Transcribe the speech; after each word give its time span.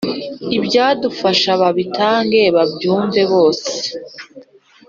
ibyadufasha 0.57 1.49
babitange 1.61 2.41
babyumve 2.55 3.21
bose 3.31 3.71